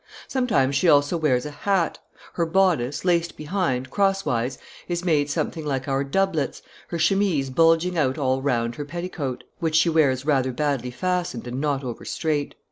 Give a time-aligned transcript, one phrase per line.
[0.27, 1.99] Sometimes she also wears a hat;
[2.33, 8.17] her bodice, laced behind, crosswise, is made something like our doublets, her chemise bulging out
[8.17, 12.55] all round her petticoat, which she wears rather badly fastened and not over straight.